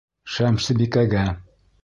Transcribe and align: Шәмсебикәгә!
Шәмсебикәгә! 0.35 1.29